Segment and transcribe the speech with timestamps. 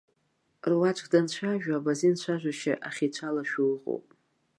[0.69, 4.05] Руаӡәк данцәажәо абазин цәажәашьа ахьицәалашәо ыҟоуп.